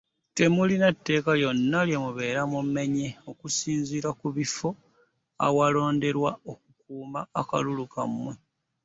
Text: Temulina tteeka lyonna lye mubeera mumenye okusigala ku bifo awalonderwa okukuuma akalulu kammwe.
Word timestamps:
Temulina 0.35 0.87
tteeka 0.95 1.31
lyonna 1.39 1.79
lye 1.87 1.97
mubeera 2.03 2.41
mumenye 2.53 3.07
okusigala 3.31 4.09
ku 4.19 4.27
bifo 4.35 4.69
awalonderwa 5.45 6.31
okukuuma 6.51 7.21
akalulu 7.41 7.83
kammwe. 7.93 8.33